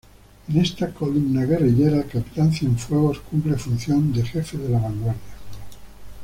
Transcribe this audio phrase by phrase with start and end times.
[0.47, 5.21] En esta columna guerrillera, el capitán Cienfuegos cumple función de jefe de la vanguardia.